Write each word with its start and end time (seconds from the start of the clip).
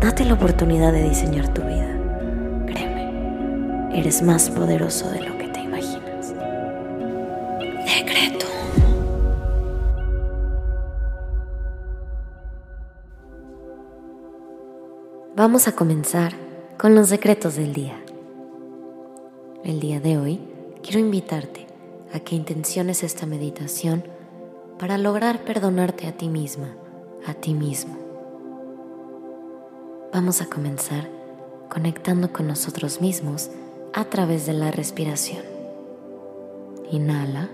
Date 0.00 0.24
la 0.24 0.34
oportunidad 0.34 0.92
de 0.92 1.08
diseñar 1.08 1.52
tu 1.52 1.60
vida. 1.62 1.98
Créeme, 2.66 3.98
eres 3.98 4.22
más 4.22 4.48
poderoso 4.48 5.10
de 5.10 5.22
lo 5.22 5.36
que 5.36 5.48
te 5.48 5.60
imaginas. 5.60 6.34
Decreto. 7.84 8.46
Vamos 15.34 15.66
a 15.66 15.72
comenzar 15.72 16.32
con 16.78 16.94
los 16.94 17.10
decretos 17.10 17.56
del 17.56 17.72
día. 17.72 18.00
El 19.64 19.80
día 19.80 19.98
de 19.98 20.16
hoy 20.16 20.40
quiero 20.80 21.00
invitarte 21.00 21.66
a 22.14 22.20
que 22.20 22.36
intenciones 22.36 23.02
esta 23.02 23.26
meditación 23.26 24.04
para 24.78 24.96
lograr 24.96 25.40
perdonarte 25.40 26.06
a 26.06 26.12
ti 26.12 26.28
misma, 26.28 26.76
a 27.26 27.34
ti 27.34 27.52
mismo 27.52 28.07
Vamos 30.10 30.40
a 30.40 30.46
comenzar 30.46 31.06
conectando 31.68 32.32
con 32.32 32.46
nosotros 32.46 33.02
mismos 33.02 33.50
a 33.92 34.06
través 34.06 34.46
de 34.46 34.54
la 34.54 34.70
respiración. 34.70 35.42
Inhala. 36.90 37.50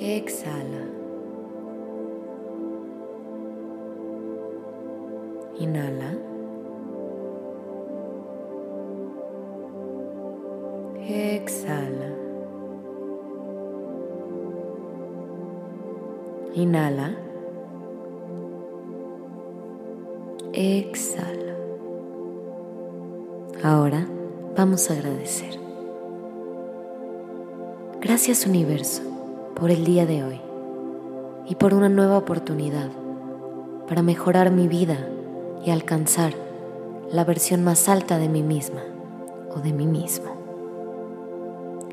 Exhala. 0.00 0.80
Inhala. 5.58 6.16
Exhala. 11.06 12.08
Inhala. 16.54 17.31
Exhala. 20.54 21.56
Ahora 23.62 24.06
vamos 24.54 24.90
a 24.90 24.92
agradecer. 24.92 25.58
Gracias 28.02 28.44
universo 28.44 29.02
por 29.54 29.70
el 29.70 29.86
día 29.86 30.04
de 30.04 30.22
hoy 30.22 30.40
y 31.48 31.54
por 31.54 31.72
una 31.72 31.88
nueva 31.88 32.18
oportunidad 32.18 32.90
para 33.88 34.02
mejorar 34.02 34.50
mi 34.50 34.68
vida 34.68 34.98
y 35.64 35.70
alcanzar 35.70 36.34
la 37.10 37.24
versión 37.24 37.64
más 37.64 37.88
alta 37.88 38.18
de 38.18 38.28
mí 38.28 38.42
misma 38.42 38.82
o 39.56 39.60
de 39.60 39.72
mí 39.72 39.86
mismo. 39.86 40.36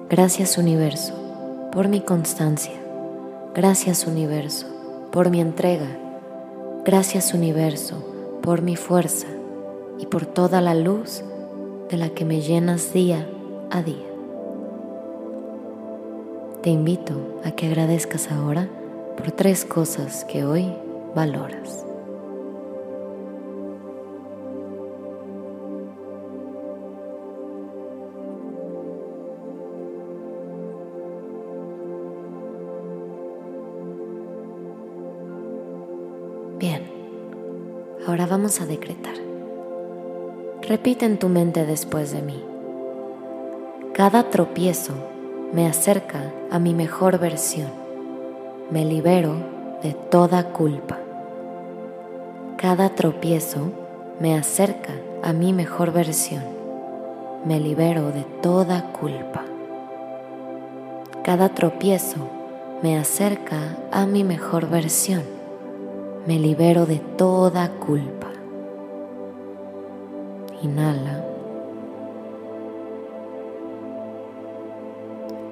Gracias 0.09 0.57
universo 0.57 1.13
por 1.71 1.87
mi 1.87 2.01
constancia. 2.01 2.75
Gracias 3.55 4.05
universo 4.05 4.67
por 5.13 5.29
mi 5.29 5.39
entrega. 5.39 5.87
Gracias 6.83 7.33
universo 7.33 8.08
por 8.41 8.61
mi 8.61 8.75
fuerza 8.75 9.27
y 9.97 10.05
por 10.05 10.25
toda 10.25 10.61
la 10.61 10.75
luz 10.75 11.23
de 11.89 11.97
la 11.97 12.09
que 12.09 12.25
me 12.25 12.41
llenas 12.41 12.93
día 12.93 13.27
a 13.69 13.81
día. 13.81 14.05
Te 16.61 16.69
invito 16.69 17.39
a 17.43 17.51
que 17.51 17.67
agradezcas 17.67 18.31
ahora 18.31 18.67
por 19.17 19.31
tres 19.31 19.65
cosas 19.65 20.25
que 20.25 20.43
hoy 20.45 20.73
valoras. 21.15 21.85
Bien. 36.59 36.88
Ahora 38.09 38.25
vamos 38.25 38.59
a 38.59 38.65
decretar. 38.65 39.13
Repite 40.63 41.05
en 41.05 41.19
tu 41.19 41.29
mente 41.29 41.67
después 41.67 42.11
de 42.11 42.23
mí. 42.23 42.43
Cada 43.93 44.31
tropiezo 44.31 44.93
me 45.53 45.67
acerca 45.67 46.33
a 46.49 46.57
mi 46.57 46.73
mejor 46.73 47.19
versión. 47.19 47.69
Me 48.71 48.83
libero 48.83 49.35
de 49.83 49.93
toda 49.93 50.45
culpa. 50.45 50.97
Cada 52.57 52.89
tropiezo 52.95 53.69
me 54.19 54.35
acerca 54.35 54.93
a 55.21 55.31
mi 55.31 55.53
mejor 55.53 55.91
versión. 55.93 56.41
Me 57.45 57.59
libero 57.59 58.11
de 58.11 58.23
toda 58.41 58.91
culpa. 58.91 59.43
Cada 61.23 61.49
tropiezo 61.49 62.27
me 62.81 62.97
acerca 62.97 63.77
a 63.91 64.07
mi 64.07 64.23
mejor 64.23 64.67
versión 64.67 65.38
me 66.29 66.37
libero 66.37 66.85
de 66.85 66.99
toda 67.17 67.71
culpa. 67.79 68.27
Inhala. 70.61 71.25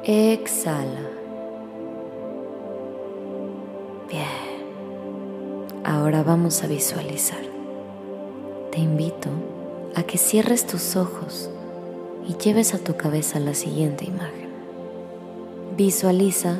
Exhala. 0.03 1.09
Bien. 4.07 4.27
Ahora 5.83 6.21
vamos 6.21 6.63
a 6.63 6.67
visualizar. 6.67 7.41
Te 8.71 8.77
invito 8.77 9.29
a 9.95 10.03
que 10.03 10.19
cierres 10.19 10.67
tus 10.67 10.95
ojos 10.95 11.49
y 12.27 12.35
lleves 12.35 12.75
a 12.75 12.77
tu 12.77 12.95
cabeza 12.95 13.39
la 13.39 13.55
siguiente 13.55 14.05
imagen. 14.05 14.51
Visualiza 15.75 16.59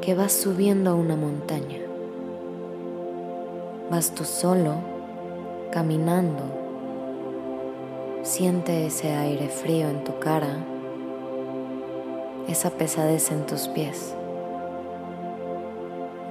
que 0.00 0.14
vas 0.14 0.32
subiendo 0.32 0.92
a 0.92 0.94
una 0.94 1.16
montaña. 1.16 1.87
Vas 3.90 4.10
tú 4.10 4.24
solo, 4.24 4.74
caminando. 5.72 6.42
Siente 8.22 8.86
ese 8.86 9.14
aire 9.14 9.48
frío 9.48 9.88
en 9.88 10.04
tu 10.04 10.18
cara, 10.18 10.58
esa 12.48 12.68
pesadez 12.68 13.32
en 13.32 13.46
tus 13.46 13.66
pies. 13.68 14.14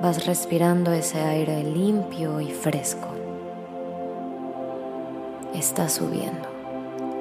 Vas 0.04 0.28
respirando 0.28 0.92
ese 0.92 1.20
aire 1.20 1.64
limpio 1.64 2.42
y 2.42 2.52
fresco. 2.52 3.08
Estás 5.56 5.94
subiendo, 5.94 6.48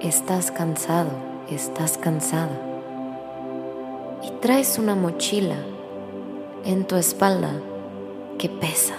estás 0.02 0.50
cansado, 0.50 1.12
estás 1.50 1.96
cansada. 1.96 2.60
Y 4.22 4.32
traes 4.42 4.78
una 4.78 4.96
mochila 4.96 5.56
en 6.66 6.84
tu 6.84 6.96
espalda 6.96 7.52
que 8.36 8.50
pesa 8.50 8.96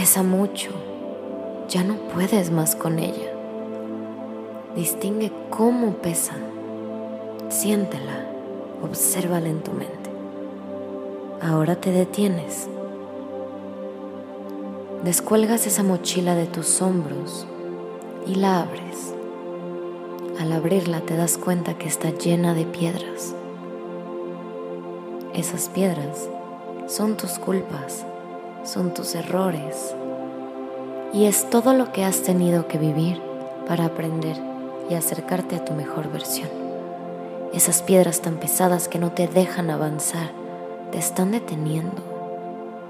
Pesa 0.00 0.22
mucho, 0.22 0.70
ya 1.68 1.84
no 1.84 1.94
puedes 2.14 2.50
más 2.50 2.74
con 2.74 2.98
ella. 2.98 3.34
Distingue 4.74 5.30
cómo 5.50 5.96
pesa, 5.96 6.36
siéntela, 7.50 8.26
obsérvala 8.82 9.50
en 9.50 9.60
tu 9.60 9.72
mente. 9.72 10.10
Ahora 11.42 11.76
te 11.76 11.92
detienes. 11.92 12.66
Descuelgas 15.04 15.66
esa 15.66 15.82
mochila 15.82 16.34
de 16.34 16.46
tus 16.46 16.80
hombros 16.80 17.46
y 18.26 18.36
la 18.36 18.62
abres. 18.62 19.14
Al 20.40 20.50
abrirla 20.52 21.02
te 21.02 21.14
das 21.14 21.36
cuenta 21.36 21.76
que 21.76 21.88
está 21.88 22.08
llena 22.08 22.54
de 22.54 22.64
piedras. 22.64 23.34
Esas 25.34 25.68
piedras 25.68 26.30
son 26.86 27.18
tus 27.18 27.32
culpas 27.32 28.06
son 28.64 28.92
tus 28.94 29.14
errores 29.14 29.94
y 31.12 31.24
es 31.24 31.48
todo 31.50 31.72
lo 31.72 31.92
que 31.92 32.04
has 32.04 32.22
tenido 32.22 32.68
que 32.68 32.78
vivir 32.78 33.20
para 33.66 33.86
aprender 33.86 34.36
y 34.88 34.94
acercarte 34.94 35.56
a 35.56 35.64
tu 35.64 35.72
mejor 35.72 36.10
versión. 36.10 36.48
Esas 37.52 37.82
piedras 37.82 38.20
tan 38.20 38.36
pesadas 38.36 38.88
que 38.88 38.98
no 38.98 39.12
te 39.12 39.26
dejan 39.26 39.70
avanzar, 39.70 40.30
te 40.92 40.98
están 40.98 41.32
deteniendo. 41.32 42.02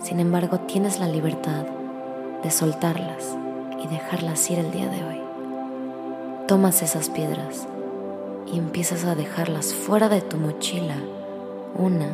Sin 0.02 0.20
embargo, 0.20 0.60
tienes 0.60 0.98
la 0.98 1.08
libertad 1.08 1.64
de 2.42 2.50
soltarlas 2.50 3.36
y 3.82 3.86
dejarlas 3.86 4.50
ir 4.50 4.58
el 4.58 4.70
día 4.70 4.88
de 4.88 5.04
hoy. 5.04 5.20
Tomas 6.46 6.82
esas 6.82 7.08
piedras 7.08 7.66
y 8.52 8.58
empiezas 8.58 9.04
a 9.04 9.14
dejarlas 9.14 9.72
fuera 9.72 10.08
de 10.08 10.20
tu 10.20 10.36
mochila 10.36 10.96
una 11.76 12.08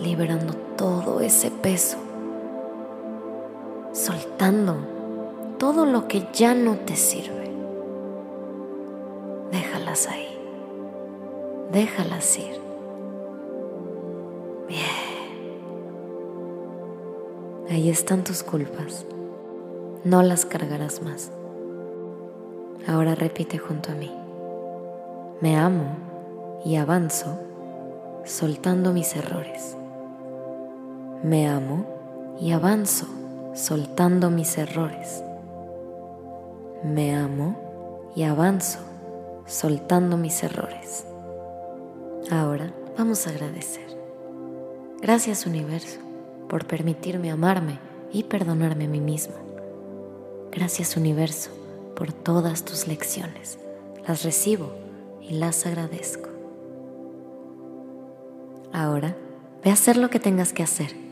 liberando 0.00 0.54
todo 0.76 1.20
ese 1.20 1.50
peso 1.50 1.98
soltando 3.98 4.76
todo 5.58 5.84
lo 5.84 6.06
que 6.06 6.28
ya 6.32 6.54
no 6.54 6.76
te 6.76 6.94
sirve. 6.96 7.50
Déjalas 9.50 10.06
ahí. 10.08 10.38
Déjalas 11.72 12.38
ir. 12.38 12.60
Bien. 14.68 14.86
Ahí 17.68 17.90
están 17.90 18.24
tus 18.24 18.42
culpas. 18.42 19.04
No 20.04 20.22
las 20.22 20.46
cargarás 20.46 21.02
más. 21.02 21.32
Ahora 22.86 23.14
repite 23.14 23.58
junto 23.58 23.90
a 23.92 23.94
mí. 23.94 24.12
Me 25.40 25.56
amo 25.56 25.96
y 26.64 26.76
avanzo 26.76 27.38
soltando 28.24 28.92
mis 28.92 29.16
errores. 29.16 29.76
Me 31.24 31.48
amo 31.48 31.84
y 32.40 32.52
avanzo 32.52 33.08
soltando 33.52 34.30
mis 34.30 34.56
errores. 34.56 35.20
Me 36.84 37.16
amo 37.16 38.12
y 38.14 38.22
avanzo 38.22 38.78
soltando 39.44 40.16
mis 40.16 40.44
errores. 40.44 41.04
Ahora 42.30 42.72
vamos 42.96 43.26
a 43.26 43.30
agradecer. 43.30 43.84
Gracias 45.02 45.44
universo 45.44 45.98
por 46.48 46.66
permitirme 46.66 47.32
amarme 47.32 47.80
y 48.12 48.22
perdonarme 48.22 48.84
a 48.84 48.88
mí 48.88 49.00
mismo. 49.00 49.34
Gracias 50.52 50.96
universo 50.96 51.50
por 51.96 52.12
todas 52.12 52.64
tus 52.64 52.86
lecciones. 52.86 53.58
Las 54.06 54.22
recibo 54.22 54.70
y 55.20 55.32
las 55.34 55.66
agradezco. 55.66 56.28
Ahora 58.72 59.16
ve 59.64 59.70
a 59.70 59.72
hacer 59.72 59.96
lo 59.96 60.10
que 60.10 60.20
tengas 60.20 60.52
que 60.52 60.62
hacer 60.62 61.07